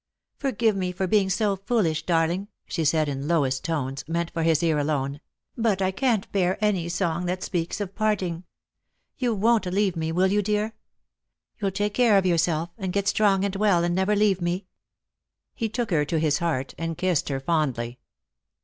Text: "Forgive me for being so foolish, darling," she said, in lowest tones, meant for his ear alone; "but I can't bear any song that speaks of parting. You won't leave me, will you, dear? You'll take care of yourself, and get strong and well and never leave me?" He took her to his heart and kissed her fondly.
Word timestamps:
"Forgive 0.39 0.75
me 0.75 0.91
for 0.91 1.05
being 1.05 1.29
so 1.29 1.55
foolish, 1.55 2.07
darling," 2.07 2.47
she 2.65 2.83
said, 2.83 3.07
in 3.07 3.27
lowest 3.27 3.63
tones, 3.63 4.03
meant 4.07 4.31
for 4.31 4.41
his 4.41 4.63
ear 4.63 4.79
alone; 4.79 5.21
"but 5.55 5.79
I 5.79 5.91
can't 5.91 6.31
bear 6.31 6.57
any 6.59 6.89
song 6.89 7.27
that 7.27 7.43
speaks 7.43 7.79
of 7.79 7.93
parting. 7.93 8.43
You 9.19 9.35
won't 9.35 9.67
leave 9.67 9.95
me, 9.95 10.11
will 10.11 10.25
you, 10.31 10.41
dear? 10.41 10.73
You'll 11.59 11.69
take 11.69 11.93
care 11.93 12.17
of 12.17 12.25
yourself, 12.25 12.71
and 12.79 12.91
get 12.91 13.07
strong 13.07 13.45
and 13.45 13.55
well 13.55 13.83
and 13.83 13.93
never 13.93 14.15
leave 14.15 14.41
me?" 14.41 14.65
He 15.53 15.69
took 15.69 15.91
her 15.91 16.03
to 16.05 16.17
his 16.17 16.39
heart 16.39 16.73
and 16.79 16.97
kissed 16.97 17.29
her 17.29 17.39
fondly. 17.39 17.99